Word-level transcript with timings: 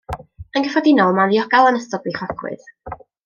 Yn 0.59 0.63
gyffredinol 0.67 1.13
mae'n 1.19 1.33
ddiogel 1.35 1.69
yn 1.73 1.79
ystod 1.81 2.07
beichiogrwydd. 2.09 2.69